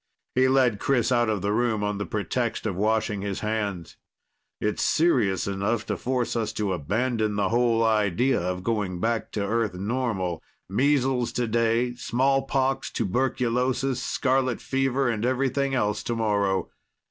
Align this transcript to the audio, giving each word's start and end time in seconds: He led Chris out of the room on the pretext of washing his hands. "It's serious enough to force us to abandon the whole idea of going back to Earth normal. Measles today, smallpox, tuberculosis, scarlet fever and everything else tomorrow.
He 0.33 0.47
led 0.47 0.79
Chris 0.79 1.11
out 1.11 1.29
of 1.29 1.43
the 1.43 1.51
room 1.51 1.83
on 1.83 1.99
the 1.99 2.07
pretext 2.07 2.65
of 2.65 2.75
washing 2.75 3.21
his 3.21 3.41
hands. 3.41 3.97
"It's 4.59 4.81
serious 4.81 5.45
enough 5.45 5.85
to 5.85 5.95
force 5.95 6.35
us 6.35 6.51
to 6.53 6.73
abandon 6.73 7.35
the 7.35 7.49
whole 7.49 7.83
idea 7.83 8.39
of 8.39 8.63
going 8.63 8.99
back 8.99 9.31
to 9.33 9.45
Earth 9.45 9.75
normal. 9.75 10.41
Measles 10.67 11.31
today, 11.31 11.93
smallpox, 11.93 12.89
tuberculosis, 12.89 14.01
scarlet 14.01 14.59
fever 14.59 15.07
and 15.07 15.23
everything 15.23 15.75
else 15.75 16.01
tomorrow. 16.01 16.71